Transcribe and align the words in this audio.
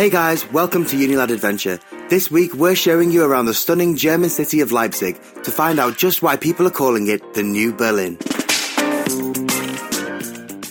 Hey 0.00 0.08
guys, 0.08 0.50
welcome 0.50 0.86
to 0.86 0.96
Unilad 0.96 1.30
Adventure. 1.30 1.78
This 2.08 2.30
week 2.30 2.54
we're 2.54 2.74
showing 2.74 3.10
you 3.10 3.22
around 3.22 3.44
the 3.44 3.52
stunning 3.52 3.96
German 3.96 4.30
city 4.30 4.62
of 4.62 4.72
Leipzig 4.72 5.20
to 5.42 5.50
find 5.50 5.78
out 5.78 5.98
just 5.98 6.22
why 6.22 6.38
people 6.38 6.66
are 6.66 6.70
calling 6.70 7.08
it 7.08 7.20
the 7.34 7.42
New 7.42 7.74
Berlin. 7.74 8.16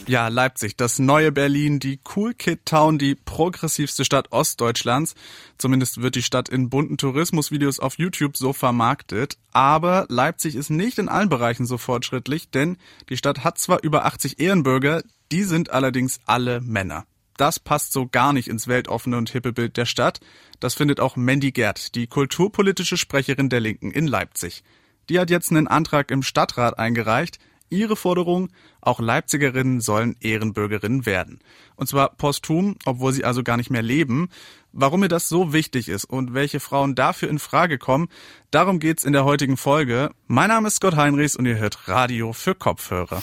Ja, 0.07 0.29
Leipzig, 0.29 0.77
das 0.77 0.97
neue 0.97 1.31
Berlin, 1.31 1.77
die 1.77 1.99
Cool 2.15 2.33
Kid 2.33 2.65
Town, 2.65 2.97
die 2.97 3.13
progressivste 3.13 4.03
Stadt 4.03 4.31
Ostdeutschlands. 4.31 5.13
Zumindest 5.59 6.01
wird 6.01 6.15
die 6.15 6.23
Stadt 6.23 6.49
in 6.49 6.71
bunten 6.71 6.97
Tourismusvideos 6.97 7.79
auf 7.79 7.99
YouTube 7.99 8.35
so 8.35 8.51
vermarktet. 8.51 9.37
Aber 9.51 10.07
Leipzig 10.09 10.55
ist 10.55 10.71
nicht 10.71 10.97
in 10.97 11.07
allen 11.07 11.29
Bereichen 11.29 11.67
so 11.67 11.77
fortschrittlich, 11.77 12.49
denn 12.49 12.77
die 13.09 13.17
Stadt 13.17 13.43
hat 13.43 13.59
zwar 13.59 13.83
über 13.83 14.05
80 14.05 14.39
Ehrenbürger, 14.39 15.03
die 15.31 15.43
sind 15.43 15.69
allerdings 15.69 16.19
alle 16.25 16.61
Männer. 16.61 17.05
Das 17.39 17.57
passt 17.57 17.93
so 17.93 18.05
gar 18.05 18.33
nicht 18.33 18.49
ins 18.49 18.67
weltoffene 18.67 19.15
und 19.15 19.29
hippe 19.29 19.53
Bild 19.53 19.77
der 19.77 19.85
Stadt. 19.85 20.19
Das 20.59 20.73
findet 20.73 20.99
auch 20.99 21.15
Mandy 21.15 21.53
Gerd, 21.53 21.95
die 21.95 22.05
kulturpolitische 22.05 22.97
Sprecherin 22.97 23.47
der 23.47 23.61
Linken 23.61 23.91
in 23.91 24.07
Leipzig. 24.07 24.61
Die 25.07 25.21
hat 25.21 25.29
jetzt 25.29 25.49
einen 25.49 25.69
Antrag 25.69 26.11
im 26.11 26.21
Stadtrat 26.21 26.77
eingereicht. 26.77 27.39
Ihre 27.69 27.95
Forderung, 27.95 28.49
auch 28.81 28.99
Leipzigerinnen 28.99 29.79
sollen 29.79 30.17
Ehrenbürgerinnen 30.19 31.05
werden. 31.05 31.39
Und 31.77 31.87
zwar 31.87 32.09
posthum, 32.09 32.75
obwohl 32.83 33.13
sie 33.13 33.23
also 33.23 33.41
gar 33.41 33.55
nicht 33.55 33.69
mehr 33.69 33.83
leben. 33.83 34.27
Warum 34.73 34.99
mir 34.99 35.07
das 35.07 35.29
so 35.29 35.53
wichtig 35.53 35.87
ist 35.87 36.03
und 36.03 36.33
welche 36.33 36.59
Frauen 36.59 36.93
dafür 36.93 37.29
in 37.29 37.39
Frage 37.39 37.77
kommen, 37.77 38.09
darum 38.51 38.79
geht's 38.79 39.05
in 39.05 39.13
der 39.13 39.23
heutigen 39.23 39.55
Folge. 39.55 40.11
Mein 40.27 40.49
Name 40.49 40.67
ist 40.67 40.75
Scott 40.75 40.97
Heinrichs 40.97 41.37
und 41.37 41.45
ihr 41.45 41.57
hört 41.57 41.87
Radio 41.87 42.33
für 42.33 42.53
Kopfhörer. 42.53 43.21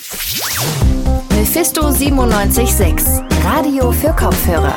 Mephisto 1.49 1.93
976, 1.93 3.23
Radio 3.45 3.93
für 3.93 4.09
Kopfhörer. 4.09 4.77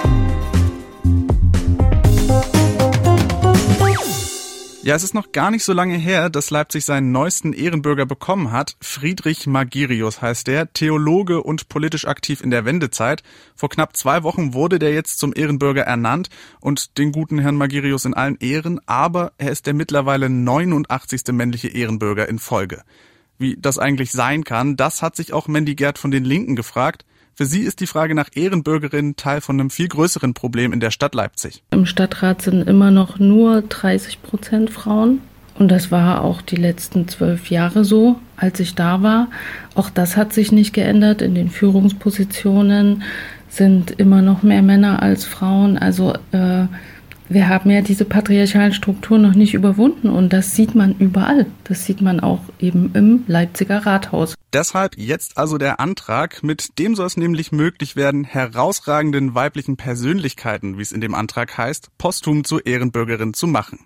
Ja, 4.84 4.96
es 4.96 5.04
ist 5.04 5.16
noch 5.16 5.32
gar 5.32 5.50
nicht 5.50 5.64
so 5.64 5.74
lange 5.74 5.98
her, 5.98 6.30
dass 6.30 6.52
Leipzig 6.52 6.86
seinen 6.86 7.12
neuesten 7.12 7.54
Ehrenbürger 7.54 8.06
bekommen 8.06 8.52
hat. 8.52 8.76
Friedrich 8.82 9.48
Magirius 9.48 10.22
heißt 10.22 10.46
der, 10.46 10.72
Theologe 10.72 11.42
und 11.42 11.70
politisch 11.70 12.06
aktiv 12.06 12.42
in 12.42 12.52
der 12.52 12.66
Wendezeit. 12.66 13.24
Vor 13.56 13.70
knapp 13.70 13.98
zwei 13.98 14.22
Wochen 14.22 14.54
wurde 14.54 14.78
der 14.78 14.94
jetzt 14.94 15.18
zum 15.18 15.34
Ehrenbürger 15.36 15.82
ernannt 15.82 16.30
und 16.62 17.00
den 17.00 17.12
guten 17.12 17.40
Herrn 17.40 17.56
Magirius 17.56 18.06
in 18.06 18.14
allen 18.14 18.38
Ehren, 18.40 18.80
aber 18.86 19.32
er 19.40 19.50
ist 19.50 19.66
der 19.66 19.74
mittlerweile 19.74 20.30
89. 20.30 21.22
männliche 21.32 21.70
Ehrenbürger 21.70 22.30
in 22.30 22.38
Folge. 22.38 22.84
Wie 23.40 23.58
das 23.60 23.80
eigentlich 23.80 24.12
sein 24.12 24.44
kann, 24.44 24.76
das 24.76 25.02
hat 25.02 25.16
sich 25.16 25.34
auch 25.34 25.48
Mandy 25.48 25.74
Gerd 25.74 25.98
von 25.98 26.12
den 26.12 26.26
Linken 26.26 26.56
gefragt. 26.56 27.06
Für 27.34 27.46
sie 27.46 27.62
ist 27.62 27.80
die 27.80 27.88
Frage 27.88 28.14
nach 28.16 28.28
Ehrenbürgerinnen 28.36 29.16
Teil 29.16 29.40
von 29.40 29.58
einem 29.58 29.70
viel 29.70 29.88
größeren 29.88 30.34
Problem 30.34 30.74
in 30.74 30.82
der 30.82 30.92
Stadt 30.92 31.16
Leipzig. 31.16 31.64
Im 31.72 31.86
Stadtrat 31.86 32.42
sind 32.42 32.68
immer 32.68 32.92
noch 32.92 33.18
nur 33.18 33.62
30 33.62 34.22
Prozent 34.22 34.70
Frauen. 34.70 35.22
Und 35.58 35.70
das 35.70 35.90
war 35.90 36.22
auch 36.22 36.42
die 36.42 36.58
letzten 36.58 37.08
zwölf 37.08 37.50
Jahre 37.50 37.86
so, 37.86 38.20
als 38.36 38.60
ich 38.60 38.76
da 38.76 39.02
war. 39.04 39.30
Auch 39.74 39.90
das 39.90 40.18
hat 40.18 40.34
sich 40.34 40.52
nicht 40.52 40.74
geändert. 40.74 41.22
In 41.22 41.34
den 41.34 41.50
Führungspositionen 41.50 43.04
sind 43.48 43.92
immer 43.92 44.22
noch 44.22 44.44
mehr 44.44 44.62
Männer 44.62 45.02
als 45.02 45.24
Frauen. 45.24 45.78
Also 45.78 46.14
äh, 46.32 46.66
wir 47.30 47.48
haben 47.48 47.70
ja 47.70 47.82
diese 47.82 48.06
patriarchalen 48.06 48.74
Strukturen 48.74 49.22
noch 49.22 49.36
nicht 49.36 49.54
überwunden 49.54 50.10
und 50.10 50.34
das 50.34 50.56
sieht 50.56 50.74
man 50.74 50.96
überall. 50.98 51.46
Das 51.64 51.86
sieht 51.86 52.02
man 52.02 52.20
auch 52.20 52.42
eben 52.60 52.92
im 52.96 53.24
Leipziger 53.28 53.86
Rathaus. 53.86 54.34
Deshalb 54.52 54.98
jetzt 54.98 55.38
also 55.38 55.60
der 55.60 55.80
Antrag, 55.80 56.42
mit 56.42 56.80
dem 56.80 56.96
soll 56.96 57.06
es 57.06 57.18
nämlich 57.18 57.52
möglich 57.52 57.96
werden, 57.96 58.24
herausragenden 58.24 59.36
weiblichen 59.36 59.78
Persönlichkeiten, 59.78 60.80
wie 60.80 60.82
es 60.82 60.92
in 60.92 61.02
dem 61.02 61.14
Antrag 61.14 61.56
heißt, 61.56 61.90
posthum 62.00 62.44
zur 62.44 62.66
Ehrenbürgerin 62.66 63.36
zu 63.36 63.46
machen. 63.46 63.80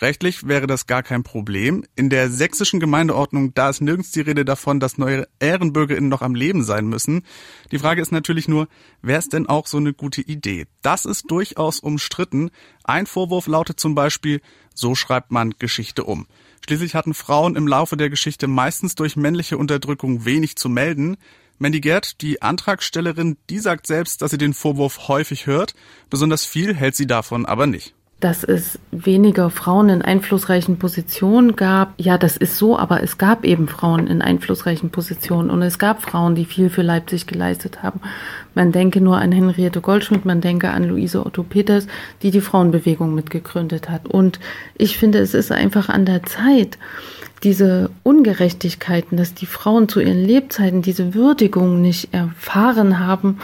Rechtlich 0.00 0.48
wäre 0.48 0.66
das 0.66 0.86
gar 0.86 1.02
kein 1.02 1.22
Problem. 1.22 1.84
In 1.94 2.08
der 2.08 2.30
sächsischen 2.30 2.80
Gemeindeordnung, 2.80 3.52
da 3.52 3.68
ist 3.68 3.82
nirgends 3.82 4.12
die 4.12 4.22
Rede 4.22 4.46
davon, 4.46 4.80
dass 4.80 4.96
neue 4.96 5.28
EhrenbürgerInnen 5.40 6.08
noch 6.08 6.22
am 6.22 6.34
Leben 6.34 6.64
sein 6.64 6.86
müssen. 6.86 7.22
Die 7.70 7.78
Frage 7.78 8.00
ist 8.00 8.10
natürlich 8.10 8.48
nur, 8.48 8.68
wäre 9.02 9.18
es 9.18 9.28
denn 9.28 9.46
auch 9.46 9.66
so 9.66 9.76
eine 9.76 9.92
gute 9.92 10.22
Idee? 10.22 10.66
Das 10.80 11.04
ist 11.04 11.30
durchaus 11.30 11.80
umstritten. 11.80 12.50
Ein 12.82 13.04
Vorwurf 13.04 13.46
lautet 13.46 13.78
zum 13.78 13.94
Beispiel, 13.94 14.40
so 14.74 14.94
schreibt 14.94 15.32
man 15.32 15.54
Geschichte 15.58 16.04
um. 16.04 16.26
Schließlich 16.64 16.94
hatten 16.94 17.12
Frauen 17.12 17.54
im 17.54 17.68
Laufe 17.68 17.98
der 17.98 18.08
Geschichte 18.08 18.46
meistens 18.46 18.94
durch 18.94 19.16
männliche 19.16 19.58
Unterdrückung 19.58 20.24
wenig 20.24 20.56
zu 20.56 20.70
melden. 20.70 21.18
Mandy 21.58 21.80
Gerd, 21.80 22.22
die 22.22 22.40
Antragstellerin, 22.40 23.36
die 23.50 23.58
sagt 23.58 23.86
selbst, 23.86 24.22
dass 24.22 24.30
sie 24.30 24.38
den 24.38 24.54
Vorwurf 24.54 25.08
häufig 25.08 25.44
hört. 25.44 25.74
Besonders 26.08 26.46
viel 26.46 26.74
hält 26.74 26.96
sie 26.96 27.06
davon 27.06 27.44
aber 27.44 27.66
nicht 27.66 27.94
dass 28.20 28.44
es 28.44 28.78
weniger 28.90 29.48
Frauen 29.48 29.88
in 29.88 30.02
einflussreichen 30.02 30.78
Positionen 30.78 31.56
gab. 31.56 31.94
Ja, 31.96 32.18
das 32.18 32.36
ist 32.36 32.58
so, 32.58 32.78
aber 32.78 33.02
es 33.02 33.16
gab 33.16 33.44
eben 33.44 33.66
Frauen 33.66 34.06
in 34.06 34.20
einflussreichen 34.20 34.90
Positionen 34.90 35.48
und 35.48 35.62
es 35.62 35.78
gab 35.78 36.02
Frauen, 36.02 36.34
die 36.34 36.44
viel 36.44 36.68
für 36.68 36.82
Leipzig 36.82 37.26
geleistet 37.26 37.82
haben. 37.82 38.00
Man 38.54 38.72
denke 38.72 39.00
nur 39.00 39.16
an 39.16 39.32
Henriette 39.32 39.80
Goldschmidt, 39.80 40.26
man 40.26 40.42
denke 40.42 40.70
an 40.70 40.84
Luise 40.84 41.24
Otto 41.24 41.42
Peters, 41.42 41.86
die 42.22 42.30
die 42.30 42.42
Frauenbewegung 42.42 43.14
mitgegründet 43.14 43.88
hat. 43.88 44.06
Und 44.06 44.38
ich 44.76 44.98
finde, 44.98 45.18
es 45.18 45.32
ist 45.32 45.50
einfach 45.50 45.88
an 45.88 46.04
der 46.04 46.22
Zeit, 46.24 46.76
diese 47.42 47.90
Ungerechtigkeiten, 48.02 49.16
dass 49.16 49.32
die 49.32 49.46
Frauen 49.46 49.88
zu 49.88 50.00
ihren 50.00 50.22
Lebzeiten 50.22 50.82
diese 50.82 51.14
Würdigung 51.14 51.80
nicht 51.80 52.12
erfahren 52.12 52.98
haben, 52.98 53.38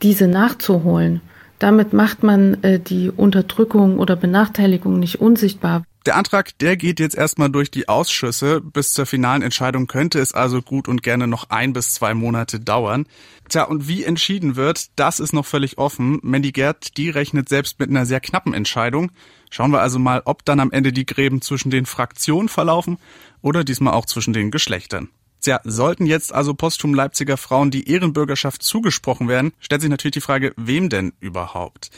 diese 0.00 0.26
nachzuholen. 0.26 1.20
Damit 1.60 1.92
macht 1.92 2.22
man 2.22 2.62
äh, 2.64 2.80
die 2.80 3.10
Unterdrückung 3.10 3.98
oder 3.98 4.16
Benachteiligung 4.16 4.98
nicht 4.98 5.20
unsichtbar. 5.20 5.84
Der 6.06 6.16
Antrag, 6.16 6.58
der 6.58 6.78
geht 6.78 6.98
jetzt 6.98 7.14
erstmal 7.14 7.50
durch 7.50 7.70
die 7.70 7.86
Ausschüsse. 7.86 8.62
Bis 8.62 8.94
zur 8.94 9.04
finalen 9.04 9.42
Entscheidung 9.42 9.86
könnte 9.86 10.18
es 10.18 10.32
also 10.32 10.62
gut 10.62 10.88
und 10.88 11.02
gerne 11.02 11.26
noch 11.26 11.50
ein 11.50 11.74
bis 11.74 11.92
zwei 11.92 12.14
Monate 12.14 12.58
dauern. 12.58 13.04
Tja, 13.50 13.64
und 13.64 13.86
wie 13.86 14.04
entschieden 14.04 14.56
wird, 14.56 14.86
das 14.96 15.20
ist 15.20 15.34
noch 15.34 15.44
völlig 15.44 15.76
offen. 15.76 16.18
Mandy 16.22 16.52
Gerd, 16.52 16.96
die 16.96 17.10
rechnet 17.10 17.50
selbst 17.50 17.78
mit 17.78 17.90
einer 17.90 18.06
sehr 18.06 18.20
knappen 18.20 18.54
Entscheidung. 18.54 19.12
Schauen 19.50 19.70
wir 19.70 19.82
also 19.82 19.98
mal, 19.98 20.22
ob 20.24 20.46
dann 20.46 20.60
am 20.60 20.72
Ende 20.72 20.94
die 20.94 21.04
Gräben 21.04 21.42
zwischen 21.42 21.70
den 21.70 21.84
Fraktionen 21.84 22.48
verlaufen 22.48 22.96
oder 23.42 23.64
diesmal 23.64 23.92
auch 23.92 24.06
zwischen 24.06 24.32
den 24.32 24.50
Geschlechtern. 24.50 25.10
Tja, 25.40 25.60
sollten 25.64 26.04
jetzt 26.04 26.34
also 26.34 26.52
posthum 26.52 26.92
Leipziger 26.92 27.38
Frauen 27.38 27.70
die 27.70 27.88
Ehrenbürgerschaft 27.90 28.62
zugesprochen 28.62 29.26
werden, 29.26 29.52
stellt 29.58 29.80
sich 29.80 29.90
natürlich 29.90 30.12
die 30.12 30.20
Frage, 30.20 30.52
wem 30.56 30.90
denn 30.90 31.14
überhaupt? 31.18 31.90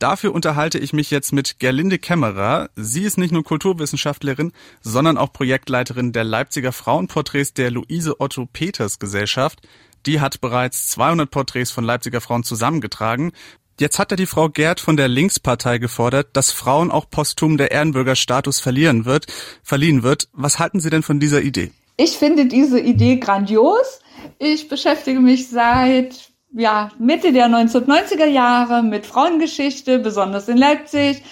Dafür 0.00 0.32
unterhalte 0.32 0.78
ich 0.78 0.92
mich 0.92 1.10
jetzt 1.10 1.32
mit 1.32 1.58
Gerlinde 1.58 1.98
Kämmerer. 1.98 2.70
Sie 2.76 3.02
ist 3.02 3.18
nicht 3.18 3.32
nur 3.32 3.42
Kulturwissenschaftlerin, 3.44 4.52
sondern 4.80 5.18
auch 5.18 5.32
Projektleiterin 5.32 6.12
der 6.12 6.24
Leipziger 6.24 6.72
Frauenporträts 6.72 7.52
der 7.54 7.70
Luise 7.70 8.20
Otto 8.20 8.46
Peters 8.46 8.98
Gesellschaft. 8.98 9.60
Die 10.06 10.20
hat 10.20 10.40
bereits 10.40 10.88
200 10.88 11.30
Porträts 11.30 11.72
von 11.72 11.84
Leipziger 11.84 12.20
Frauen 12.20 12.44
zusammengetragen. 12.44 13.32
Jetzt 13.80 13.98
hat 13.98 14.10
ja 14.10 14.16
die 14.16 14.26
Frau 14.26 14.48
Gerd 14.48 14.80
von 14.80 14.96
der 14.96 15.08
Linkspartei 15.08 15.78
gefordert, 15.78 16.28
dass 16.32 16.52
Frauen 16.52 16.90
auch 16.90 17.10
posthum 17.10 17.56
der 17.56 17.70
Ehrenbürgerstatus 17.70 18.60
verlieren 18.60 19.04
wird, 19.04 19.26
verliehen 19.62 20.02
wird. 20.04 20.28
Was 20.32 20.58
halten 20.58 20.80
Sie 20.80 20.90
denn 20.90 21.02
von 21.02 21.20
dieser 21.20 21.42
Idee? 21.42 21.72
Ich 22.00 22.16
finde 22.16 22.46
diese 22.46 22.78
Idee 22.78 23.16
grandios. 23.16 24.00
Ich 24.38 24.68
beschäftige 24.68 25.18
mich 25.18 25.48
seit 25.48 26.30
ja, 26.52 26.90
Mitte 27.00 27.32
der 27.32 27.48
1990er 27.48 28.26
Jahre 28.26 28.84
mit 28.84 29.04
Frauengeschichte, 29.04 29.98
besonders 29.98 30.46
in 30.46 30.58
Leipzig. 30.58 31.24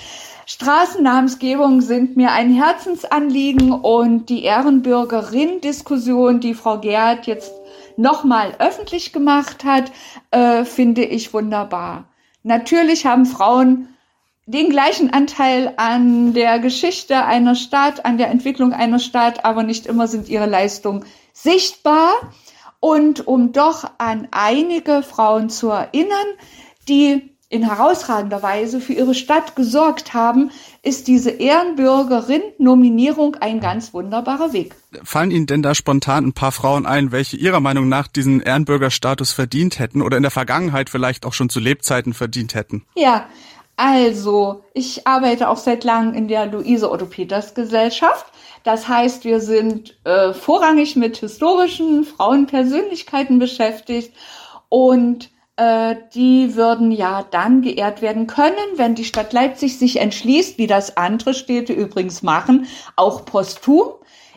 Straßennamensgebung 0.44 1.82
sind 1.82 2.16
mir 2.16 2.32
ein 2.32 2.52
Herzensanliegen 2.52 3.70
und 3.70 4.28
die 4.28 4.42
Ehrenbürgerin-Diskussion, 4.42 6.40
die 6.40 6.54
Frau 6.54 6.80
Gerd 6.80 7.28
jetzt 7.28 7.52
nochmal 7.96 8.56
öffentlich 8.58 9.12
gemacht 9.12 9.62
hat, 9.62 9.92
äh, 10.32 10.64
finde 10.64 11.04
ich 11.04 11.32
wunderbar. 11.32 12.08
Natürlich 12.42 13.06
haben 13.06 13.24
Frauen 13.24 13.95
den 14.46 14.70
gleichen 14.70 15.12
Anteil 15.12 15.74
an 15.76 16.32
der 16.32 16.60
Geschichte 16.60 17.24
einer 17.24 17.56
Stadt, 17.56 18.04
an 18.04 18.16
der 18.16 18.30
Entwicklung 18.30 18.72
einer 18.72 19.00
Stadt, 19.00 19.44
aber 19.44 19.64
nicht 19.64 19.86
immer 19.86 20.06
sind 20.06 20.28
ihre 20.28 20.46
Leistungen 20.46 21.04
sichtbar. 21.32 22.10
Und 22.78 23.26
um 23.26 23.52
doch 23.52 23.90
an 23.98 24.28
einige 24.30 25.02
Frauen 25.02 25.50
zu 25.50 25.70
erinnern, 25.70 26.26
die 26.88 27.36
in 27.48 27.62
herausragender 27.62 28.42
Weise 28.42 28.80
für 28.80 28.92
ihre 28.92 29.14
Stadt 29.14 29.54
gesorgt 29.54 30.14
haben, 30.14 30.50
ist 30.82 31.06
diese 31.06 31.30
Ehrenbürgerin-Nominierung 31.30 33.36
ein 33.36 33.60
ganz 33.60 33.94
wunderbarer 33.94 34.52
Weg. 34.52 34.74
Fallen 35.04 35.30
Ihnen 35.30 35.46
denn 35.46 35.62
da 35.62 35.74
spontan 35.74 36.26
ein 36.26 36.32
paar 36.32 36.50
Frauen 36.50 36.86
ein, 36.86 37.12
welche 37.12 37.36
Ihrer 37.36 37.60
Meinung 37.60 37.88
nach 37.88 38.08
diesen 38.08 38.40
Ehrenbürgerstatus 38.40 39.32
verdient 39.32 39.78
hätten 39.78 40.02
oder 40.02 40.16
in 40.16 40.24
der 40.24 40.32
Vergangenheit 40.32 40.90
vielleicht 40.90 41.24
auch 41.24 41.32
schon 41.32 41.48
zu 41.48 41.60
Lebzeiten 41.60 42.14
verdient 42.14 42.54
hätten? 42.54 42.84
Ja, 42.96 43.28
also, 43.76 44.64
ich 44.72 45.06
arbeite 45.06 45.48
auch 45.48 45.58
seit 45.58 45.84
langem 45.84 46.14
in 46.14 46.28
der 46.28 46.46
Luise 46.46 46.90
Otto 46.90 47.06
Peters 47.06 47.54
Gesellschaft. 47.54 48.26
Das 48.64 48.88
heißt, 48.88 49.24
wir 49.24 49.40
sind 49.40 49.96
äh, 50.04 50.32
vorrangig 50.32 50.96
mit 50.96 51.18
historischen 51.18 52.04
Frauenpersönlichkeiten 52.04 53.38
beschäftigt 53.38 54.12
und 54.68 55.30
äh, 55.56 55.96
die 56.14 56.54
würden 56.54 56.90
ja 56.90 57.24
dann 57.30 57.62
geehrt 57.62 58.02
werden 58.02 58.26
können, 58.26 58.56
wenn 58.76 58.94
die 58.94 59.04
Stadt 59.04 59.32
Leipzig 59.32 59.78
sich 59.78 60.00
entschließt, 60.00 60.58
wie 60.58 60.66
das 60.66 60.96
andere 60.96 61.34
Städte 61.34 61.72
übrigens 61.72 62.22
machen, 62.22 62.66
auch 62.96 63.24
posthum 63.24 63.90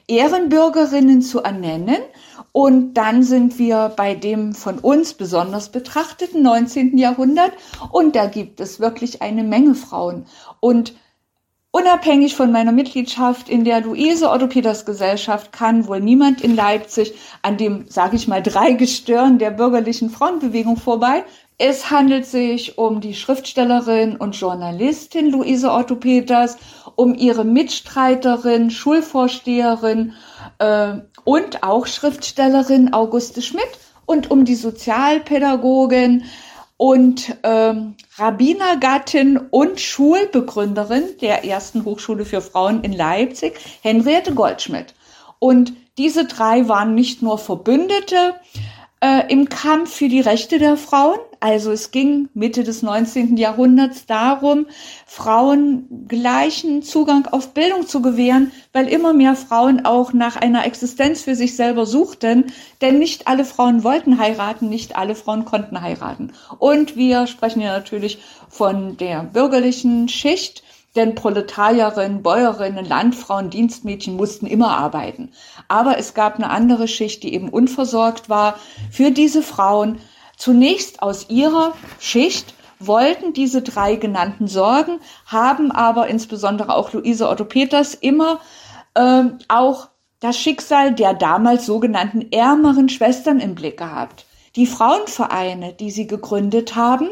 Ehrenbürgerinnen 0.08 1.22
zu 1.22 1.42
ernennen. 1.42 2.02
Und 2.52 2.96
dann 2.96 3.24
sind 3.24 3.60
wir 3.60 3.94
bei 3.96 4.16
dem 4.16 4.54
von 4.54 4.80
uns 4.80 5.14
besonders 5.14 5.70
betrachteten 5.70 6.42
19. 6.42 6.98
Jahrhundert. 6.98 7.52
Und 7.92 8.16
da 8.16 8.26
gibt 8.26 8.60
es 8.60 8.80
wirklich 8.80 9.22
eine 9.22 9.44
Menge 9.44 9.76
Frauen. 9.76 10.26
Und 10.60 10.94
Unabhängig 11.72 12.36
von 12.36 12.52
meiner 12.52 12.72
Mitgliedschaft 12.72 13.48
in 13.48 13.64
der 13.64 13.82
Luise 13.82 14.32
Otto 14.32 14.48
Peters 14.48 14.86
Gesellschaft 14.86 15.52
kann 15.52 15.88
wohl 15.88 16.00
niemand 16.00 16.42
in 16.42 16.56
Leipzig 16.56 17.14
an 17.44 17.58
dem, 17.58 17.86
sage 17.88 18.16
ich 18.16 18.28
mal, 18.28 18.42
Dreigestirn 18.42 19.38
der 19.38 19.52
bürgerlichen 19.52 20.10
Frauenbewegung 20.10 20.78
vorbei. 20.78 21.24
Es 21.60 21.92
handelt 21.92 22.26
sich 22.26 22.80
um 22.80 23.02
die 23.02 23.14
Schriftstellerin 23.14 24.16
und 24.16 24.36
Journalistin 24.36 25.30
Luise 25.30 25.72
Otto 25.72 25.96
Peters, 25.96 26.58
um 26.96 27.14
ihre 27.14 27.44
Mitstreiterin, 27.44 28.72
Schulvorsteherin 28.72 30.14
äh, 30.58 30.94
und 31.30 31.62
auch 31.62 31.86
Schriftstellerin 31.86 32.92
Auguste 32.92 33.44
Schmidt 33.44 33.70
und 34.08 34.32
um 34.32 34.46
die 34.46 34.56
Sozialpädagogin 34.56 36.24
und 36.76 37.38
ähm, 37.44 37.94
Rabbinergattin 38.18 39.38
und 39.38 39.80
Schulbegründerin 39.80 41.04
der 41.22 41.46
ersten 41.46 41.86
Hochschule 41.86 42.26
für 42.26 42.42
Frauen 42.42 42.82
in 42.82 42.94
Leipzig, 42.94 43.60
Henriette 43.84 44.34
Goldschmidt. 44.34 44.96
Und 45.38 45.74
diese 46.00 46.26
drei 46.26 46.68
waren 46.68 46.96
nicht 46.96 47.22
nur 47.22 47.38
Verbündete, 47.38 48.34
im 49.30 49.50
Kampf 49.50 49.94
für 49.94 50.10
die 50.10 50.22
Rechte 50.22 50.60
der 50.60 50.78
Frauen. 50.78 51.20
Also 51.40 51.72
es 51.72 51.92
ging 51.92 52.28
Mitte 52.34 52.64
des 52.64 52.82
19. 52.82 53.38
Jahrhunderts 53.38 54.06
darum, 54.06 54.66
Frauen 55.06 56.08
gleichen 56.08 56.84
Zugang 56.84 57.28
auf 57.28 57.54
Bildung 57.54 57.88
zu 57.88 58.02
gewähren, 58.02 58.52
weil 58.74 58.88
immer 58.88 59.14
mehr 59.14 59.36
Frauen 59.36 59.86
auch 59.86 60.12
nach 60.12 60.36
einer 60.36 60.66
Existenz 60.66 61.22
für 61.22 61.36
sich 61.36 61.56
selber 61.56 61.86
suchten. 61.86 62.46
Denn 62.82 63.00
nicht 63.00 63.28
alle 63.28 63.46
Frauen 63.46 63.84
wollten 63.84 64.20
heiraten, 64.20 64.68
nicht 64.68 64.98
alle 64.98 65.16
Frauen 65.16 65.46
konnten 65.46 65.82
heiraten. 65.82 66.34
Und 66.58 66.96
wir 66.98 67.28
sprechen 67.28 67.62
ja 67.62 67.72
natürlich 67.72 68.20
von 68.50 68.98
der 68.98 69.24
bürgerlichen 69.24 70.10
Schicht, 70.10 70.64
denn 70.96 71.16
Proletarierinnen, 71.16 72.24
Bäuerinnen, 72.24 72.86
Landfrauen, 72.86 73.50
Dienstmädchen 73.50 74.16
mussten 74.16 74.48
immer 74.48 74.78
arbeiten. 74.78 75.32
Aber 75.68 75.98
es 75.98 76.14
gab 76.14 76.36
eine 76.36 76.50
andere 76.50 76.88
Schicht, 76.88 77.24
die 77.24 77.34
eben 77.34 77.50
unversorgt 77.50 78.30
war. 78.30 78.56
Für 78.92 79.12
diese 79.12 79.42
Frauen 79.42 80.00
zunächst 80.38 81.02
aus 81.02 81.30
ihrer 81.30 81.74
Schicht 82.00 82.54
wollten 82.80 83.34
diese 83.34 83.62
drei 83.62 83.96
genannten 83.96 84.48
sorgen, 84.48 85.00
haben 85.26 85.72
aber 85.72 86.08
insbesondere 86.08 86.74
auch 86.76 86.94
Luise 86.94 87.28
Otto 87.28 87.46
Peters 87.46 87.94
immer 87.94 88.40
äh, 88.96 89.24
auch 89.48 89.90
das 90.22 90.38
Schicksal 90.38 90.94
der 90.94 91.14
damals 91.14 91.66
sogenannten 91.66 92.32
ärmeren 92.32 92.90
Schwestern 92.90 93.40
im 93.40 93.56
Blick 93.56 93.78
gehabt. 93.78 94.26
Die 94.60 94.68
Frauenvereine, 94.68 95.72
die 95.72 95.90
sie 95.90 96.06
gegründet 96.06 96.76
haben, 96.76 97.12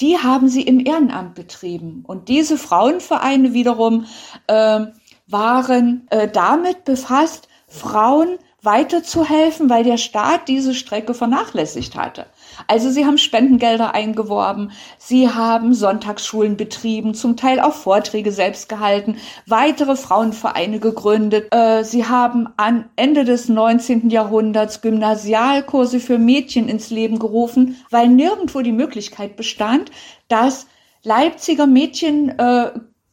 die 0.00 0.18
haben 0.18 0.48
sie 0.48 0.62
im 0.62 0.84
Ehrenamt 0.84 1.36
betrieben. 1.36 2.02
Und 2.04 2.28
diese 2.28 2.58
Frauenvereine 2.58 3.52
wiederum 3.52 4.06
äh, 4.48 4.80
waren 5.28 6.08
äh, 6.10 6.26
damit 6.26 6.84
befasst, 6.84 7.46
Frauen 7.68 8.38
weiterzuhelfen, 8.62 9.70
weil 9.70 9.84
der 9.84 9.98
Staat 9.98 10.48
diese 10.48 10.74
Strecke 10.74 11.14
vernachlässigt 11.14 11.94
hatte. 11.94 12.26
Also 12.66 12.90
sie 12.90 13.06
haben 13.06 13.16
Spendengelder 13.16 13.94
eingeworben, 13.94 14.72
sie 14.98 15.28
haben 15.28 15.74
Sonntagsschulen 15.74 16.56
betrieben, 16.56 17.14
zum 17.14 17.36
Teil 17.36 17.60
auch 17.60 17.74
Vorträge 17.74 18.32
selbst 18.32 18.68
gehalten, 18.68 19.18
weitere 19.46 19.94
Frauenvereine 19.94 20.80
gegründet. 20.80 21.54
Äh, 21.54 21.84
sie 21.84 22.06
haben 22.06 22.48
an 22.56 22.90
Ende 22.96 23.24
des 23.24 23.48
19. 23.48 24.10
Jahrhunderts 24.10 24.80
Gymnasialkurse 24.80 26.00
für 26.00 26.18
Mädchen 26.18 26.68
ins 26.68 26.90
Leben 26.90 27.20
gerufen, 27.20 27.76
weil 27.90 28.08
nirgendwo 28.08 28.62
die 28.62 28.72
Möglichkeit 28.72 29.36
bestand, 29.36 29.92
dass 30.26 30.66
Leipziger 31.04 31.68
Mädchen 31.68 32.36
äh, 32.38 32.72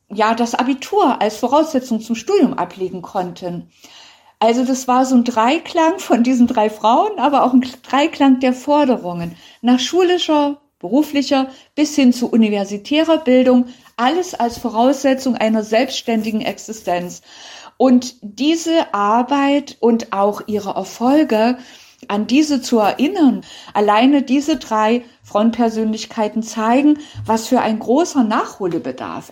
ja 0.10 0.34
das 0.34 0.56
Abitur 0.56 1.22
als 1.22 1.38
Voraussetzung 1.38 2.02
zum 2.02 2.16
Studium 2.16 2.56
ablegen 2.56 3.04
konnten. 3.04 3.70
Also 4.40 4.66
das 4.66 4.88
war 4.88 5.06
so 5.06 5.16
ein 5.16 5.24
Dreiklang 5.24 6.00
von 6.00 6.24
diesen 6.24 6.48
drei 6.48 6.70
Frauen, 6.70 7.18
aber 7.18 7.44
auch 7.44 7.54
ein 7.54 7.66
Dreiklang 7.90 8.40
der 8.40 8.54
Forderungen 8.54 9.36
nach 9.62 9.80
schulischer, 9.80 10.62
beruflicher 10.80 11.48
bis 11.74 11.96
hin 11.96 12.14
zu 12.14 12.30
universitärer 12.30 13.18
Bildung, 13.18 13.68
alles 13.98 14.34
als 14.34 14.58
Voraussetzung 14.58 15.36
einer 15.36 15.64
selbstständigen 15.64 16.42
Existenz. 16.42 17.22
Und 17.78 18.16
diese 18.22 18.94
Arbeit 18.94 19.78
und 19.80 20.14
auch 20.14 20.42
ihre 20.48 20.76
Erfolge, 20.76 21.58
an 22.08 22.28
diese 22.28 22.62
zu 22.62 22.80
erinnern, 22.80 23.42
alleine 23.74 24.22
diese 24.22 24.58
drei 24.58 25.04
Frauenpersönlichkeiten 25.24 26.44
zeigen, 26.44 27.00
was 27.26 27.48
für 27.48 27.62
ein 27.62 27.80
großer 27.80 28.24
Nachholbedarf 28.24 29.32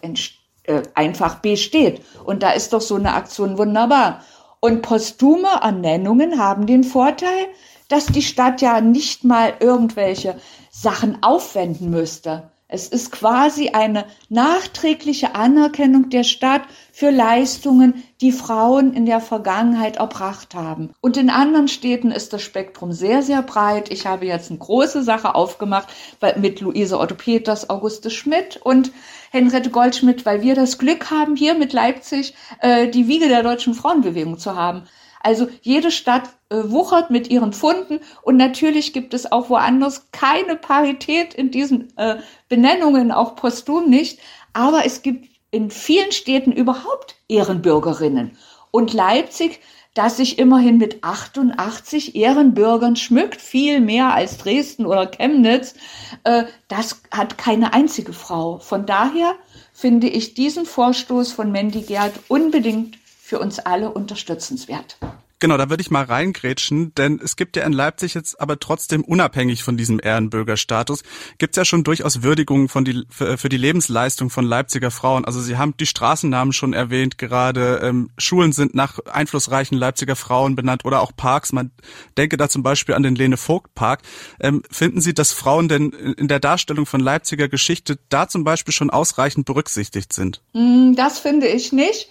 äh, 0.63 0.81
einfach 0.95 1.35
besteht. 1.35 2.01
Und 2.23 2.41
da 2.41 2.51
ist 2.51 2.73
doch 2.73 2.81
so 2.81 2.95
eine 2.95 3.13
Aktion 3.13 3.57
wunderbar. 3.57 4.23
Und 4.63 4.81
posthume 4.81 5.49
Ernennungen 5.61 6.39
haben 6.39 6.67
den 6.67 6.85
Vorteil, 6.85 7.47
dass 7.89 8.05
die 8.05 8.21
Stadt 8.21 8.61
ja 8.61 8.79
nicht 8.79 9.25
mal 9.25 9.55
irgendwelche 9.59 10.39
Sachen 10.71 11.21
aufwenden 11.21 11.89
müsste. 11.89 12.49
Es 12.73 12.87
ist 12.87 13.11
quasi 13.11 13.69
eine 13.69 14.05
nachträgliche 14.29 15.35
Anerkennung 15.35 16.09
der 16.09 16.23
Stadt 16.23 16.63
für 16.91 17.11
Leistungen, 17.11 18.03
die 18.19 18.31
Frauen 18.31 18.95
in 18.95 19.05
der 19.05 19.21
Vergangenheit 19.21 19.97
erbracht 19.97 20.55
haben. 20.55 20.89
Und 20.99 21.15
in 21.15 21.29
anderen 21.29 21.67
Städten 21.67 22.09
ist 22.09 22.33
das 22.33 22.41
Spektrum 22.41 22.91
sehr, 22.91 23.21
sehr 23.21 23.43
breit. 23.43 23.91
Ich 23.91 24.07
habe 24.07 24.25
jetzt 24.25 24.49
eine 24.49 24.57
große 24.57 25.03
Sache 25.03 25.35
aufgemacht 25.35 25.89
mit 26.37 26.61
Luise 26.61 26.99
Otto 26.99 27.13
Peters, 27.13 27.69
Auguste 27.69 28.09
Schmidt 28.09 28.59
und 28.63 28.91
Henriette 29.29 29.69
Goldschmidt, 29.69 30.25
weil 30.25 30.41
wir 30.41 30.55
das 30.55 30.79
Glück 30.79 31.11
haben, 31.11 31.35
hier 31.35 31.53
mit 31.53 31.73
Leipzig 31.73 32.33
äh, 32.59 32.87
die 32.87 33.07
Wiege 33.07 33.27
der 33.27 33.43
deutschen 33.43 33.75
Frauenbewegung 33.75 34.39
zu 34.39 34.55
haben. 34.55 34.85
Also 35.19 35.47
jede 35.61 35.91
Stadt 35.91 36.23
wuchert 36.71 37.09
mit 37.09 37.29
ihren 37.29 37.53
Funden 37.53 37.99
und 38.21 38.37
natürlich 38.37 38.93
gibt 38.93 39.13
es 39.13 39.31
auch 39.31 39.49
woanders 39.49 40.11
keine 40.11 40.55
Parität 40.55 41.33
in 41.33 41.51
diesen 41.51 41.97
äh, 41.97 42.17
Benennungen, 42.49 43.11
auch 43.11 43.35
posthum 43.35 43.89
nicht. 43.89 44.19
Aber 44.53 44.85
es 44.85 45.01
gibt 45.01 45.29
in 45.51 45.71
vielen 45.71 46.11
Städten 46.11 46.51
überhaupt 46.51 47.15
Ehrenbürgerinnen. 47.27 48.37
Und 48.71 48.93
Leipzig 48.93 49.59
das 49.93 50.17
sich 50.17 50.39
immerhin 50.39 50.77
mit 50.77 51.03
88 51.03 52.15
Ehrenbürgern 52.15 52.95
schmückt, 52.95 53.39
viel 53.39 53.79
mehr 53.79 54.13
als 54.13 54.37
Dresden 54.37 54.85
oder 54.85 55.05
Chemnitz, 55.05 55.75
äh, 56.23 56.45
das 56.67 57.01
hat 57.11 57.37
keine 57.37 57.73
einzige 57.73 58.13
Frau. 58.13 58.57
Von 58.57 58.85
daher 58.85 59.35
finde 59.71 60.07
ich 60.07 60.33
diesen 60.33 60.65
Vorstoß 60.65 61.31
von 61.31 61.51
Mandy 61.51 61.81
Gerd 61.81 62.13
unbedingt 62.27 62.97
für 63.05 63.39
uns 63.39 63.59
alle 63.59 63.91
unterstützenswert. 63.91 64.97
Genau, 65.43 65.57
da 65.57 65.69
würde 65.69 65.81
ich 65.81 65.91
mal 65.91 66.05
reingrätschen, 66.05 66.95
denn 66.95 67.19
es 67.21 67.35
gibt 67.35 67.57
ja 67.57 67.63
in 67.63 67.73
Leipzig 67.73 68.13
jetzt 68.13 68.39
aber 68.39 68.61
trotzdem 68.61 69.03
unabhängig 69.03 69.61
von 69.61 69.75
diesem 69.75 69.99
Ehrenbürgerstatus, 70.01 71.03
gibt 71.37 71.51
es 71.51 71.57
ja 71.57 71.65
schon 71.65 71.83
durchaus 71.83 72.23
Würdigungen 72.23 72.69
von 72.69 72.85
die, 72.85 73.03
für, 73.09 73.37
für, 73.37 73.49
die 73.49 73.57
Lebensleistung 73.57 74.29
von 74.29 74.45
Leipziger 74.45 74.89
Frauen. 74.89 75.25
Also 75.25 75.41
Sie 75.41 75.57
haben 75.57 75.75
die 75.75 75.85
Straßennamen 75.85 76.53
schon 76.53 76.71
erwähnt 76.71 77.17
gerade, 77.17 77.81
ähm, 77.83 78.09
Schulen 78.17 78.53
sind 78.53 78.73
nach 78.73 78.99
einflussreichen 78.99 79.77
Leipziger 79.77 80.15
Frauen 80.15 80.55
benannt 80.55 80.85
oder 80.85 81.01
auch 81.01 81.11
Parks. 81.13 81.51
Man 81.51 81.71
denke 82.17 82.37
da 82.37 82.47
zum 82.47 82.63
Beispiel 82.63 82.95
an 82.95 83.03
den 83.03 83.15
Lene 83.15 83.35
Vogt 83.35 83.75
Park. 83.75 84.03
Ähm, 84.39 84.63
finden 84.71 85.01
Sie, 85.01 85.13
dass 85.13 85.33
Frauen 85.33 85.67
denn 85.67 85.89
in 85.89 86.29
der 86.29 86.39
Darstellung 86.39 86.85
von 86.85 87.01
Leipziger 87.01 87.49
Geschichte 87.49 87.99
da 88.07 88.29
zum 88.29 88.45
Beispiel 88.45 88.73
schon 88.73 88.91
ausreichend 88.91 89.45
berücksichtigt 89.45 90.13
sind? 90.13 90.41
Mm, 90.53 90.93
das 90.95 91.19
finde 91.19 91.47
ich 91.47 91.73
nicht. 91.73 92.07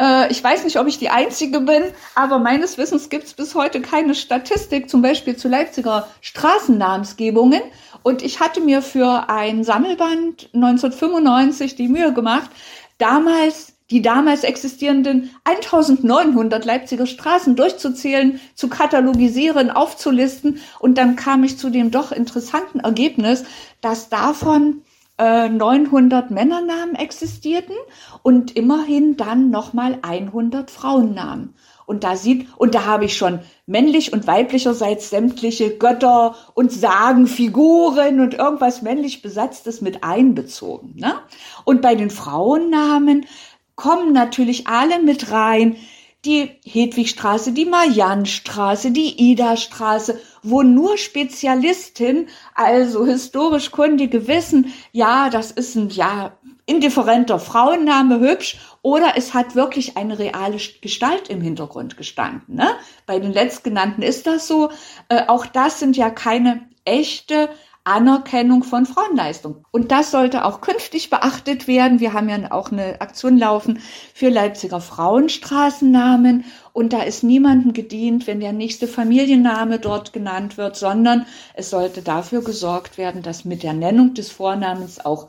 Äh, 0.00 0.30
ich 0.30 0.42
weiß 0.42 0.64
nicht, 0.64 0.78
ob 0.78 0.86
ich 0.86 0.98
die 0.98 1.10
Einzige 1.10 1.60
bin, 1.60 1.82
aber 2.14 2.38
meines 2.38 2.78
Wissens 2.78 3.08
gibt 3.08 3.24
es 3.24 3.34
bis 3.34 3.54
heute 3.54 3.80
keine 3.80 4.14
Statistik, 4.14 4.90
zum 4.90 5.02
Beispiel 5.02 5.36
zu 5.36 5.48
Leipziger 5.48 6.08
Straßennamensgebungen. 6.20 7.62
Und 8.02 8.22
ich 8.22 8.40
hatte 8.40 8.60
mir 8.60 8.82
für 8.82 9.28
ein 9.28 9.64
Sammelband 9.64 10.50
1995 10.52 11.76
die 11.76 11.88
Mühe 11.88 12.12
gemacht, 12.12 12.50
damals 12.98 13.74
die 13.90 14.00
damals 14.00 14.44
existierenden 14.44 15.30
1900 15.44 16.64
Leipziger 16.64 17.06
Straßen 17.06 17.54
durchzuzählen, 17.54 18.40
zu 18.54 18.68
katalogisieren, 18.68 19.70
aufzulisten. 19.70 20.60
Und 20.78 20.96
dann 20.96 21.16
kam 21.16 21.44
ich 21.44 21.58
zu 21.58 21.68
dem 21.68 21.90
doch 21.90 22.10
interessanten 22.10 22.80
Ergebnis, 22.80 23.44
dass 23.82 24.08
davon 24.08 24.82
900 25.18 26.30
äh, 26.30 26.34
Männernamen 26.34 26.96
existierten 26.96 27.76
und 28.22 28.56
immerhin 28.56 29.16
dann 29.16 29.50
nochmal 29.50 29.98
100 30.02 30.70
Frauennamen. 30.70 31.54
Und 31.86 32.02
da 32.02 32.16
sieht, 32.16 32.48
und 32.56 32.74
da 32.74 32.86
habe 32.86 33.04
ich 33.04 33.16
schon 33.16 33.40
männlich 33.66 34.12
und 34.12 34.26
weiblicherseits 34.26 35.10
sämtliche 35.10 35.76
Götter 35.76 36.34
und 36.54 36.72
Sagenfiguren 36.72 38.20
und 38.20 38.34
irgendwas 38.34 38.82
männlich 38.82 39.22
Besatztes 39.22 39.82
mit 39.82 40.02
einbezogen. 40.02 40.94
Ne? 40.96 41.14
Und 41.64 41.82
bei 41.82 41.94
den 41.94 42.10
Frauennamen 42.10 43.26
kommen 43.76 44.12
natürlich 44.12 44.66
alle 44.66 45.00
mit 45.02 45.30
rein. 45.30 45.76
Die 46.24 46.50
Hedwigstraße, 46.64 47.52
die 47.52 47.66
Mariannstraße, 47.66 48.90
die 48.90 49.30
Ida-Straße, 49.30 50.18
wo 50.42 50.62
nur 50.62 50.96
Spezialisten, 50.96 52.28
also 52.54 53.04
historisch 53.04 53.70
Kundige 53.70 54.26
wissen, 54.26 54.72
ja, 54.92 55.28
das 55.28 55.50
ist 55.50 55.74
ein, 55.74 55.90
ja, 55.90 56.32
indifferenter 56.66 57.38
Frauenname 57.38 58.20
hübsch 58.20 58.58
oder 58.82 59.14
es 59.16 59.34
hat 59.34 59.54
wirklich 59.54 59.96
eine 59.96 60.18
reale 60.18 60.58
Gestalt 60.80 61.28
im 61.28 61.40
Hintergrund 61.40 61.96
gestanden. 61.96 62.56
Ne? 62.56 62.68
Bei 63.06 63.18
den 63.18 63.32
letztgenannten 63.32 64.02
ist 64.02 64.26
das 64.26 64.48
so. 64.48 64.70
Äh, 65.08 65.26
auch 65.26 65.46
das 65.46 65.78
sind 65.78 65.96
ja 65.96 66.10
keine 66.10 66.66
echte 66.84 67.50
Anerkennung 67.84 68.64
von 68.64 68.86
Frauenleistung. 68.86 69.64
Und 69.70 69.92
das 69.92 70.10
sollte 70.10 70.46
auch 70.46 70.62
künftig 70.62 71.10
beachtet 71.10 71.68
werden. 71.68 72.00
Wir 72.00 72.14
haben 72.14 72.30
ja 72.30 72.50
auch 72.50 72.72
eine 72.72 73.00
Aktion 73.02 73.38
laufen 73.38 73.78
für 74.14 74.30
Leipziger 74.30 74.80
Frauenstraßennamen. 74.80 76.46
Und 76.72 76.94
da 76.94 77.02
ist 77.02 77.22
niemandem 77.22 77.74
gedient, 77.74 78.26
wenn 78.26 78.40
der 78.40 78.54
nächste 78.54 78.88
Familienname 78.88 79.78
dort 79.78 80.14
genannt 80.14 80.56
wird, 80.56 80.76
sondern 80.76 81.26
es 81.52 81.68
sollte 81.68 82.00
dafür 82.00 82.42
gesorgt 82.42 82.96
werden, 82.96 83.22
dass 83.22 83.44
mit 83.44 83.62
der 83.62 83.74
Nennung 83.74 84.14
des 84.14 84.30
Vornamens 84.30 85.04
auch, 85.04 85.28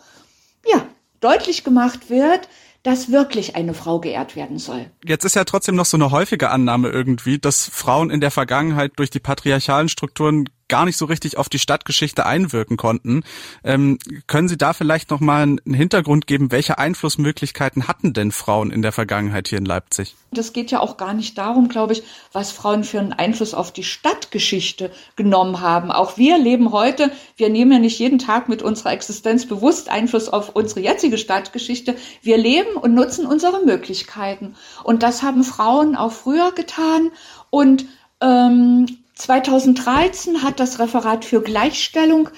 ja, 0.66 0.82
deutlich 1.20 1.66
gemacht 1.66 2.10
wird, 2.10 2.48
dass 2.86 3.12
wirklich 3.12 3.56
eine 3.56 3.74
Frau 3.74 4.00
geehrt 4.00 4.36
werden 4.36 4.60
soll. 4.60 4.86
Jetzt 5.04 5.26
ist 5.26 5.36
ja 5.36 5.44
trotzdem 5.44 5.76
noch 5.76 5.86
so 5.86 5.98
eine 5.98 6.12
häufige 6.12 6.52
Annahme 6.52 6.90
irgendwie, 6.90 7.40
dass 7.40 7.68
Frauen 7.68 8.12
in 8.12 8.22
der 8.22 8.30
Vergangenheit 8.30 8.92
durch 8.98 9.10
die 9.10 9.20
patriarchalen 9.20 9.90
Strukturen 9.90 10.48
gar 10.68 10.86
nicht 10.86 10.98
so 10.98 11.06
richtig 11.06 11.38
auf 11.38 11.50
die 11.50 11.60
Stadtgeschichte 11.60 12.26
einwirken 12.26 12.78
konnten. 12.78 13.24
Ähm, 13.64 14.00
können 14.28 14.48
Sie 14.48 14.58
da 14.58 14.74
vielleicht 14.74 15.12
noch 15.12 15.20
mal 15.20 15.44
einen 15.44 15.74
Hintergrund 15.74 16.28
geben? 16.28 16.52
Welche 16.52 16.78
Einflussmöglichkeiten 16.78 17.88
hatten 17.88 18.14
denn 18.14 18.32
Frauen 18.32 18.72
in 18.72 18.82
der 18.82 18.92
Vergangenheit 18.92 19.48
hier 19.48 19.60
in 19.60 19.66
Leipzig? 19.66 20.16
Das 20.32 20.54
geht 20.54 20.72
ja 20.72 20.80
auch 20.80 20.98
gar 20.98 21.14
nicht 21.14 21.38
darum, 21.38 21.70
glaube 21.70 21.94
ich, 21.94 22.04
was 22.32 22.52
Frauen 22.52 22.84
für 22.84 23.00
einen 23.00 23.14
Einfluss 23.14 23.54
auf 23.54 23.72
die 23.72 23.84
Stadtgeschichte 23.84 24.92
genommen 25.16 25.62
haben. 25.62 25.92
Auch 25.92 26.18
wir 26.18 26.38
leben 26.38 26.72
heute, 26.72 27.12
wir 27.38 27.50
nehmen 27.50 27.72
ja 27.72 27.80
nicht 27.80 28.00
jeden 28.00 28.20
Tag 28.20 28.50
mit 28.50 28.62
unserer 28.62 28.92
Existenz 28.92 29.46
bewusst 29.46 29.90
Einfluss 29.90 30.30
auf 30.30 30.50
unsere 30.50 30.82
jetzige 30.82 31.18
Stadtgeschichte. 31.18 31.96
Wir 32.22 32.38
leben 32.38 32.76
und 32.76 32.94
nutzen 32.96 33.26
unsere 33.26 33.64
Möglichkeiten. 33.64 34.56
Und 34.84 35.04
das 35.04 35.22
haben 35.22 35.44
Frauen 35.44 35.96
auch 35.96 36.12
früher 36.12 36.52
getan. 36.52 37.12
Und 37.50 37.86
ähm, 38.22 38.88
2013 39.16 40.44
hat 40.44 40.60
das 40.60 40.80
Referat 40.80 41.26
für 41.26 41.42
Gleichstellung 41.42 42.30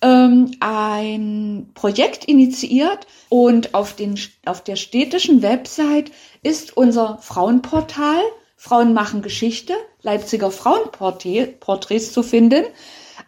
ähm, 0.00 0.52
ein 0.60 1.70
Projekt 1.74 2.24
initiiert 2.24 3.06
und 3.28 3.74
auf, 3.74 3.94
den, 3.94 4.18
auf 4.46 4.62
der 4.62 4.76
städtischen 4.76 5.42
Website 5.42 6.12
ist 6.42 6.76
unser 6.76 7.18
Frauenportal 7.18 8.22
Frauen 8.56 8.92
machen 8.92 9.22
Geschichte, 9.22 9.72
Leipziger 10.02 10.50
Frauenporträts 10.50 12.12
zu 12.12 12.22
finden. 12.22 12.64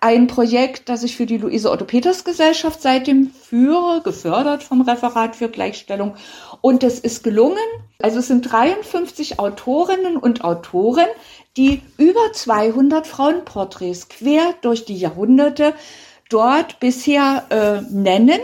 Ein 0.05 0.27
Projekt, 0.27 0.89
das 0.89 1.05
ich 1.05 1.17
für 1.17 1.27
die 1.27 1.39
Luise 1.39 1.71
Otto 1.71 1.85
Peters 1.85 2.25
Gesellschaft 2.25 2.83
seitdem 2.83 3.31
führe, 3.31 4.01
gefördert 4.03 4.65
vom 4.65 4.81
Referat 4.81 5.37
für 5.37 5.49
Gleichstellung. 5.49 6.17
Und 6.61 6.83
es 6.83 6.99
ist 6.99 7.23
gelungen. 7.23 7.63
Also 8.01 8.19
es 8.19 8.27
sind 8.27 8.43
53 8.51 9.39
Autorinnen 9.39 10.17
und 10.17 10.43
Autoren, 10.43 11.07
die 11.57 11.83
über 11.99 12.33
200 12.33 13.07
Frauenporträts 13.07 14.09
quer 14.09 14.55
durch 14.63 14.87
die 14.87 14.97
Jahrhunderte 14.97 15.73
dort 16.29 16.81
bisher 16.81 17.45
äh, 17.51 17.83
nennen. 17.89 18.41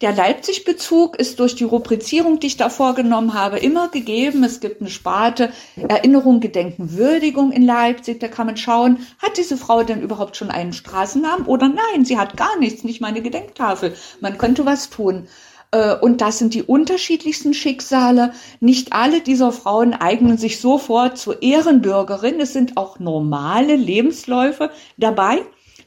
Der 0.00 0.14
Leipzig-Bezug 0.14 1.16
ist 1.16 1.40
durch 1.40 1.54
die 1.56 1.64
Rubrizierung, 1.64 2.40
die 2.40 2.46
ich 2.46 2.56
da 2.56 2.70
vorgenommen 2.70 3.34
habe, 3.34 3.58
immer 3.58 3.88
gegeben. 3.88 4.42
Es 4.44 4.60
gibt 4.60 4.80
eine 4.80 4.88
Sparte 4.88 5.52
Erinnerung, 5.76 6.40
Gedenken, 6.40 6.96
Würdigung 6.96 7.52
in 7.52 7.62
Leipzig. 7.62 8.18
Da 8.18 8.28
kann 8.28 8.46
man 8.46 8.56
schauen, 8.56 9.06
hat 9.18 9.36
diese 9.36 9.58
Frau 9.58 9.82
denn 9.82 10.00
überhaupt 10.00 10.38
schon 10.38 10.50
einen 10.50 10.72
Straßennamen 10.72 11.44
oder 11.44 11.68
nein, 11.68 12.06
sie 12.06 12.16
hat 12.16 12.38
gar 12.38 12.58
nichts, 12.58 12.82
nicht 12.82 13.02
meine 13.02 13.20
Gedenktafel. 13.20 13.94
Man 14.20 14.38
könnte 14.38 14.64
was 14.64 14.88
tun. 14.88 15.28
Äh, 15.70 15.96
und 15.96 16.22
das 16.22 16.38
sind 16.38 16.54
die 16.54 16.62
unterschiedlichsten 16.62 17.52
Schicksale. 17.52 18.32
Nicht 18.60 18.94
alle 18.94 19.20
dieser 19.20 19.52
Frauen 19.52 19.92
eignen 19.92 20.38
sich 20.38 20.60
sofort 20.60 21.18
zur 21.18 21.42
Ehrenbürgerin. 21.42 22.40
Es 22.40 22.54
sind 22.54 22.78
auch 22.78 22.98
normale 23.00 23.76
Lebensläufe 23.76 24.70
dabei, 24.96 25.42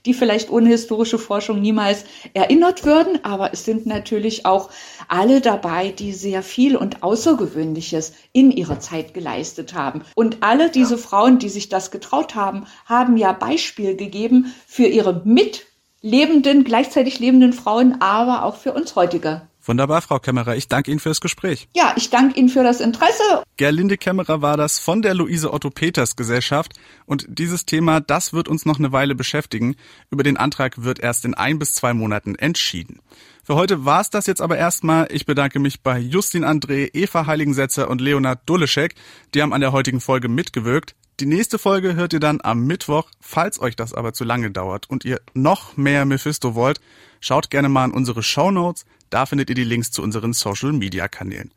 die 0.05 0.13
vielleicht 0.13 0.49
ohne 0.49 0.69
historische 0.69 1.17
Forschung 1.17 1.61
niemals 1.61 2.05
erinnert 2.33 2.85
würden. 2.85 3.23
Aber 3.23 3.53
es 3.53 3.65
sind 3.65 3.85
natürlich 3.85 4.45
auch 4.45 4.69
alle 5.07 5.41
dabei, 5.41 5.89
die 5.89 6.13
sehr 6.13 6.43
viel 6.43 6.75
und 6.75 7.03
Außergewöhnliches 7.03 8.13
in 8.31 8.51
ihrer 8.51 8.79
Zeit 8.79 9.13
geleistet 9.13 9.73
haben. 9.73 10.03
Und 10.15 10.37
alle 10.41 10.69
diese 10.69 10.97
Frauen, 10.97 11.39
die 11.39 11.49
sich 11.49 11.69
das 11.69 11.91
getraut 11.91 12.35
haben, 12.35 12.65
haben 12.85 13.17
ja 13.17 13.31
Beispiel 13.31 13.95
gegeben 13.95 14.53
für 14.67 14.85
ihre 14.85 15.21
mitlebenden, 15.23 16.63
gleichzeitig 16.63 17.19
lebenden 17.19 17.53
Frauen, 17.53 18.01
aber 18.01 18.43
auch 18.43 18.57
für 18.57 18.73
uns 18.73 18.95
heutige 18.95 19.47
Wunderbar, 19.65 20.01
Frau 20.01 20.19
Kämmerer. 20.19 20.55
Ich 20.55 20.67
danke 20.67 20.91
Ihnen 20.91 20.99
fürs 20.99 21.21
Gespräch. 21.21 21.69
Ja, 21.73 21.93
ich 21.95 22.09
danke 22.09 22.37
Ihnen 22.37 22.49
für 22.49 22.63
das 22.63 22.81
Interesse. 22.81 23.43
Gerlinde 23.55 23.97
Kämmerer 23.97 24.41
war 24.41 24.57
das 24.57 24.79
von 24.79 25.01
der 25.01 25.13
Luise 25.13 25.53
Otto 25.53 25.69
Peters 25.69 26.15
Gesellschaft. 26.15 26.73
Und 27.05 27.25
dieses 27.29 27.65
Thema, 27.65 28.01
das 28.01 28.33
wird 28.33 28.49
uns 28.49 28.65
noch 28.65 28.77
eine 28.77 28.91
Weile 28.91 29.15
beschäftigen. 29.15 29.75
Über 30.09 30.23
den 30.23 30.35
Antrag 30.35 30.83
wird 30.83 30.99
erst 30.99 31.23
in 31.23 31.33
ein 31.33 31.59
bis 31.59 31.73
zwei 31.73 31.93
Monaten 31.93 32.35
entschieden. 32.35 32.99
Für 33.45 33.55
heute 33.55 33.85
war's 33.85 34.09
das 34.09 34.25
jetzt 34.27 34.41
aber 34.41 34.57
erstmal. 34.57 35.07
Ich 35.11 35.25
bedanke 35.25 35.59
mich 35.59 35.81
bei 35.81 35.99
Justin 35.99 36.43
André, 36.45 36.89
Eva 36.93 37.25
Heiligensetzer 37.25 37.89
und 37.89 38.01
Leonard 38.01 38.41
Duleschek. 38.45 38.95
Die 39.33 39.41
haben 39.41 39.53
an 39.53 39.61
der 39.61 39.71
heutigen 39.71 40.01
Folge 40.01 40.27
mitgewirkt. 40.27 40.95
Die 41.19 41.25
nächste 41.25 41.59
Folge 41.59 41.95
hört 41.95 42.13
ihr 42.13 42.19
dann 42.19 42.39
am 42.41 42.65
Mittwoch. 42.65 43.09
Falls 43.21 43.61
euch 43.61 43.75
das 43.75 43.93
aber 43.93 44.13
zu 44.13 44.23
lange 44.23 44.49
dauert 44.49 44.89
und 44.89 45.05
ihr 45.05 45.21
noch 45.33 45.77
mehr 45.77 46.05
Mephisto 46.05 46.55
wollt, 46.55 46.81
schaut 47.19 47.49
gerne 47.49 47.69
mal 47.69 47.85
in 47.85 47.91
unsere 47.91 48.23
Show 48.23 48.49
Notes. 48.49 48.85
Da 49.13 49.27
findet 49.27 49.49
ihr 49.49 49.55
die 49.55 49.63
Links 49.63 49.91
zu 49.91 50.01
unseren 50.01 50.33
Social 50.33 50.73
Media 50.73 51.07
Kanälen. 51.07 51.51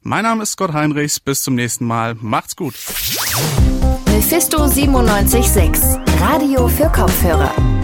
Mein 0.00 0.22
Name 0.22 0.44
ist 0.44 0.52
Scott 0.52 0.72
Heinrichs. 0.72 1.20
Bis 1.20 1.42
zum 1.42 1.54
nächsten 1.54 1.84
Mal. 1.84 2.16
Macht's 2.18 2.56
gut. 2.56 2.72
Mephisto 4.06 4.66
976. 4.66 6.00
Radio 6.18 6.68
für 6.68 6.88
Kopfhörer. 6.88 7.81